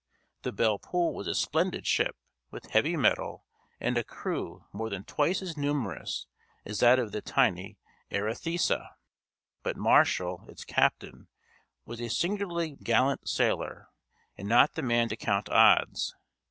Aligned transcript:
The 0.41 0.51
Belle 0.51 0.79
Poule 0.79 1.13
was 1.13 1.27
a 1.27 1.35
splendid 1.35 1.85
ship, 1.85 2.15
with 2.49 2.71
heavy 2.71 2.97
metal, 2.97 3.45
and 3.79 3.99
a 3.99 4.03
crew 4.03 4.65
more 4.73 4.89
than 4.89 5.03
twice 5.03 5.43
as 5.43 5.55
numerous 5.55 6.25
as 6.65 6.79
that 6.79 6.97
of 6.97 7.11
the 7.11 7.21
tiny 7.21 7.77
Arethusa. 8.11 8.95
But 9.61 9.77
Marshall, 9.77 10.45
its 10.47 10.65
captain, 10.65 11.27
was 11.85 12.01
a 12.01 12.09
singularly 12.09 12.77
gallant 12.81 13.29
sailor, 13.29 13.89
and 14.35 14.49
not 14.49 14.73
the 14.73 14.81
man 14.81 15.07
to 15.09 15.15
count 15.15 15.49
odds. 15.49 16.15